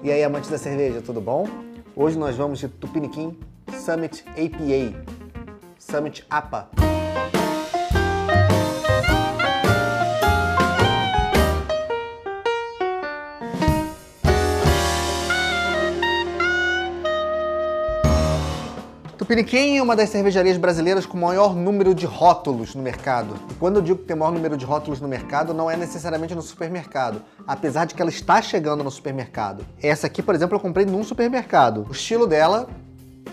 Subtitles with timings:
[0.00, 1.48] E aí, amantes da cerveja, tudo bom?
[1.96, 3.36] Hoje nós vamos de Tupiniquim
[3.84, 5.04] Summit APA,
[5.76, 6.70] Summit APA.
[19.28, 23.34] Tupiniquim é uma das cervejarias brasileiras com maior número de rótulos no mercado.
[23.50, 26.34] E quando eu digo que tem maior número de rótulos no mercado, não é necessariamente
[26.34, 29.66] no supermercado, apesar de que ela está chegando no supermercado.
[29.82, 31.84] Essa aqui, por exemplo, eu comprei num supermercado.
[31.90, 32.70] O estilo dela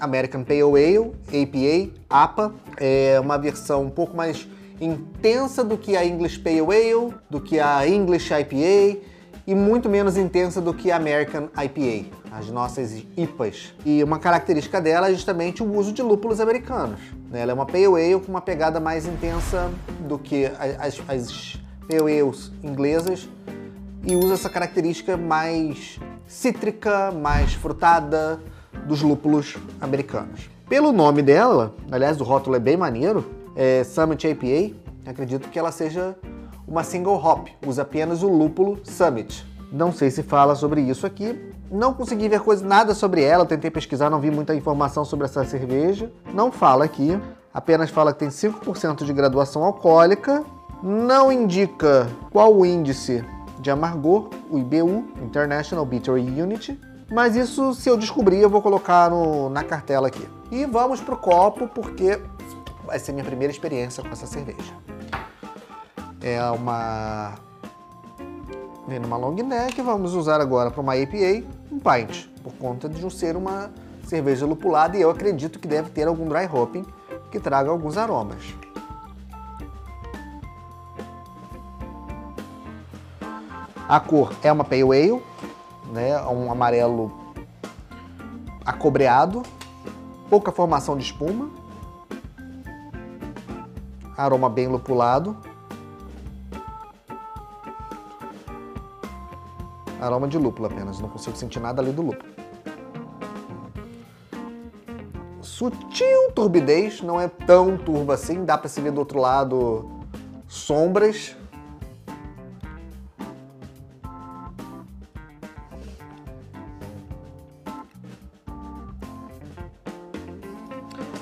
[0.00, 4.48] American Pale Ale, APA, APA, é uma versão um pouco mais
[4.80, 8.98] intensa do que a English Pale Ale, do que a English IPA
[9.52, 13.74] e muito menos intensa do que a American IPA, as nossas IPAs.
[13.84, 16.98] E uma característica dela é justamente o uso de lúpulos americanos.
[17.30, 17.42] Né?
[17.42, 19.70] Ela é uma Pale Ale com uma pegada mais intensa
[20.08, 20.46] do que
[20.78, 23.28] as, as Pale Ales inglesas
[24.06, 28.40] e usa essa característica mais cítrica, mais frutada
[28.86, 30.48] dos lúpulos americanos.
[30.66, 33.22] Pelo nome dela, aliás, o rótulo é bem maneiro,
[33.54, 34.74] é Summit IPA,
[35.04, 36.16] acredito que ela seja
[36.66, 39.46] uma single hop, usa apenas o lúpulo Summit.
[39.72, 41.52] Não sei se fala sobre isso aqui.
[41.70, 45.44] Não consegui ver coisa, nada sobre ela, tentei pesquisar, não vi muita informação sobre essa
[45.44, 46.12] cerveja.
[46.34, 47.18] Não fala aqui,
[47.54, 50.44] apenas fala que tem 5% de graduação alcoólica.
[50.82, 53.24] Não indica qual o índice
[53.60, 56.78] de amargor, o IBU, International Bitter Unit.
[57.10, 60.28] Mas isso, se eu descobrir, eu vou colocar no, na cartela aqui.
[60.50, 62.20] E vamos pro copo, porque
[62.84, 64.74] vai ser minha primeira experiência com essa cerveja.
[66.22, 67.34] É uma...
[68.86, 73.10] Vem numa long neck, vamos usar agora para uma IPA, um pint, por conta de
[73.12, 73.70] ser uma
[74.06, 76.84] cerveja lupulada e eu acredito que deve ter algum dry hopping
[77.30, 78.54] que traga alguns aromas.
[83.88, 85.22] A cor é uma Pale Ale,
[85.92, 87.12] né, um amarelo
[88.64, 89.42] acobreado,
[90.30, 91.50] pouca formação de espuma,
[94.16, 95.36] aroma bem lupulado,
[100.02, 102.28] Aroma de lúpulo apenas, não consigo sentir nada ali do lúpulo.
[105.40, 109.88] Sutil turbidez, não é tão turva assim, dá para se ver do outro lado
[110.48, 111.36] sombras.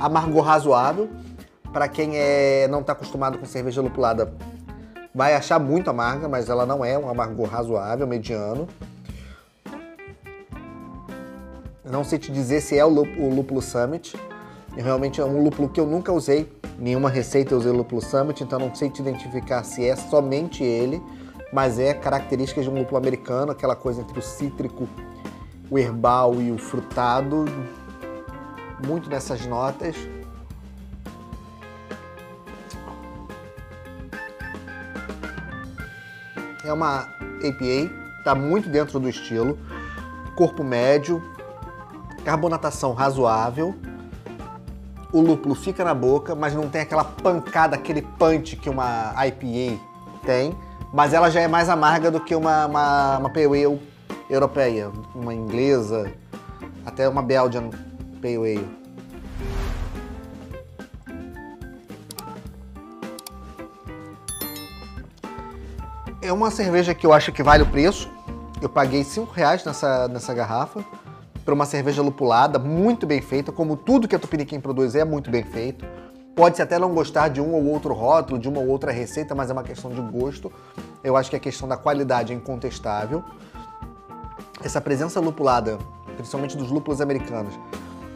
[0.00, 1.10] Amargor razoável,
[1.74, 4.34] para quem é, não está acostumado com cerveja lupulada,
[5.14, 8.66] vai achar muito amarga, mas ela não é um amargor razoável, mediano.
[11.84, 14.16] Não sei te dizer se é o lúpulo Summit.
[14.74, 16.50] Realmente é um lúpulo que eu nunca usei.
[16.78, 20.64] Nenhuma receita eu usei o lúpulo Summit, então não sei te identificar se é somente
[20.64, 21.02] ele,
[21.52, 24.88] mas é características de um lúpulo americano, aquela coisa entre o cítrico,
[25.70, 27.44] o herbal e o frutado.
[28.86, 29.94] Muito nessas notas.
[36.64, 39.58] É uma APA, está muito dentro do estilo.
[40.36, 41.22] Corpo médio,
[42.24, 43.74] carbonatação razoável.
[45.12, 49.78] O lúpulo fica na boca, mas não tem aquela pancada, aquele punch que uma IPA
[50.24, 50.56] tem.
[50.92, 53.80] Mas ela já é mais amarga do que uma, uma, uma Pale Ale
[54.30, 56.12] europeia, uma inglesa,
[56.86, 57.70] até uma Belgian
[58.20, 58.81] Pale Ale.
[66.22, 68.08] É uma cerveja que eu acho que vale o preço.
[68.60, 70.84] Eu paguei 5 reais nessa, nessa garrafa
[71.44, 75.32] para uma cerveja lupulada, muito bem feita, como tudo que a Tupiniquim produz é muito
[75.32, 75.84] bem feito.
[76.36, 79.50] Pode-se até não gostar de um ou outro rótulo, de uma ou outra receita, mas
[79.50, 80.52] é uma questão de gosto.
[81.02, 83.24] Eu acho que a questão da qualidade é incontestável.
[84.62, 85.76] Essa presença lupulada,
[86.14, 87.58] principalmente dos lúpulos americanos,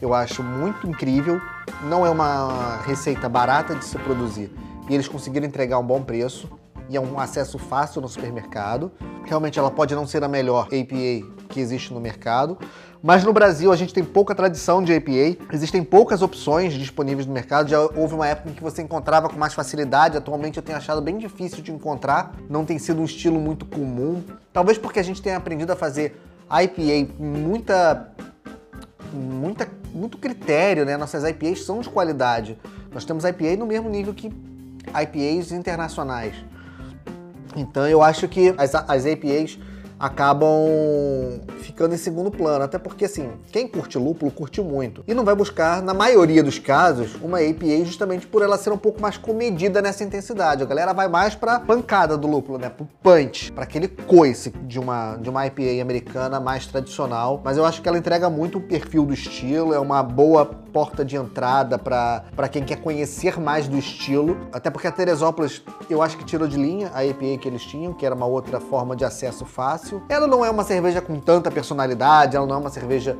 [0.00, 1.40] eu acho muito incrível.
[1.82, 4.52] Não é uma receita barata de se produzir
[4.88, 6.48] e eles conseguiram entregar um bom preço
[6.88, 8.90] e é um acesso fácil no supermercado.
[9.24, 12.58] Realmente ela pode não ser a melhor APA que existe no mercado,
[13.02, 17.32] mas no Brasil a gente tem pouca tradição de APA, existem poucas opções disponíveis no
[17.32, 20.76] mercado, já houve uma época em que você encontrava com mais facilidade, atualmente eu tenho
[20.76, 25.02] achado bem difícil de encontrar, não tem sido um estilo muito comum, talvez porque a
[25.02, 26.20] gente tenha aprendido a fazer
[26.50, 28.12] IPA muita,
[29.12, 30.96] muita, muito critério, né?
[30.96, 32.58] Nossas IPAs são de qualidade,
[32.92, 34.26] nós temos IPA no mesmo nível que
[34.88, 36.34] IPAs internacionais.
[37.56, 39.58] Então eu acho que as, as APAs
[39.98, 42.64] acabam ficando em segundo plano.
[42.64, 45.02] Até porque, assim, quem curte lúpulo curte muito.
[45.08, 48.78] E não vai buscar, na maioria dos casos, uma APA justamente por ela ser um
[48.78, 50.62] pouco mais comedida nessa intensidade.
[50.62, 52.68] A galera vai mais pra pancada do lúpulo, né?
[52.68, 57.40] Pro punch, para aquele coice de uma, de uma IPA americana mais tradicional.
[57.42, 61.04] Mas eu acho que ela entrega muito o perfil do estilo, é uma boa porta
[61.04, 64.36] de entrada para quem quer conhecer mais do estilo.
[64.52, 67.92] Até porque a Teresópolis, eu acho que tirou de linha a IPA que eles tinham,
[67.92, 70.02] que era uma outra forma de acesso fácil.
[70.08, 73.16] Ela não é uma cerveja com tanta personalidade, ela não é uma cerveja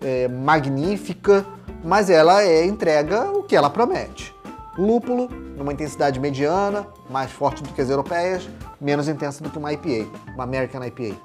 [0.00, 1.44] é, magnífica,
[1.84, 4.34] mas ela é entrega o que ela promete.
[4.76, 8.48] Lúpulo, numa intensidade mediana, mais forte do que as europeias,
[8.80, 11.16] menos intensa do que uma IPA, uma American IPA.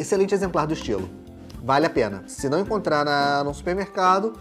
[0.00, 1.10] Excelente exemplar do estilo.
[1.62, 2.24] Vale a pena.
[2.26, 4.32] Se não encontrar na, no supermercado,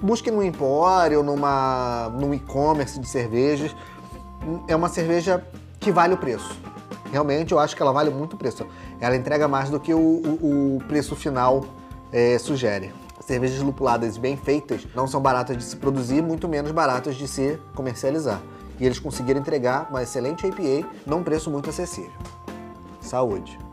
[0.00, 3.74] busque no empório, numa, num e-commerce de cervejas.
[4.68, 5.44] É uma cerveja
[5.80, 6.56] que vale o preço.
[7.10, 8.64] Realmente, eu acho que ela vale muito o preço.
[9.00, 11.64] Ela entrega mais do que o, o, o preço final
[12.12, 12.94] é, sugere.
[13.26, 17.58] Cervejas lupuladas bem feitas não são baratas de se produzir, muito menos baratas de se
[17.74, 18.40] comercializar.
[18.78, 22.12] E eles conseguiram entregar uma excelente IPA num preço muito acessível.
[23.00, 23.69] Saúde!